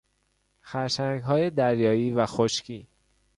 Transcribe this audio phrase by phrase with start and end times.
[0.61, 2.87] خرچنگهای دریایی و خشکی